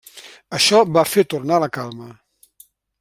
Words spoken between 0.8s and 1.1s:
va